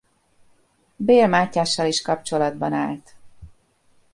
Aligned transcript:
Bél 0.95 1.27
Mátyással 1.27 1.85
is 1.85 2.01
kapcsolatban 2.01 2.73
állt. 2.73 3.15